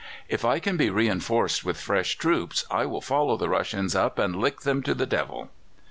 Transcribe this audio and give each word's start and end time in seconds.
"If 0.27 0.43
I 0.43 0.57
can 0.57 0.77
be 0.77 0.89
reinforced 0.89 1.63
with 1.63 1.79
fresh 1.79 2.15
troops, 2.17 2.65
I 2.71 2.87
will 2.87 3.01
follow 3.01 3.37
the 3.37 3.49
Russians 3.49 3.93
up 3.93 4.17
and 4.17 4.35
lick 4.35 4.61
them 4.61 4.81
to 4.81 4.95
the 4.95 5.05
devil." 5.05 5.51